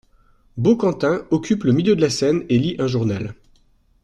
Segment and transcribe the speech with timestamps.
[0.57, 3.35] Baucantin occupe le milieu de la scène et lit un journal.